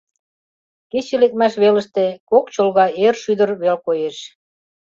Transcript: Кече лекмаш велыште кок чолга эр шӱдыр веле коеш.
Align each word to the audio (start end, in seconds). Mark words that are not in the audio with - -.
Кече 0.91 1.15
лекмаш 1.21 1.53
велыште 1.61 2.05
кок 2.29 2.45
чолга 2.53 2.87
эр 3.05 3.15
шӱдыр 3.23 3.49
веле 3.61 3.79
коеш. 3.85 4.17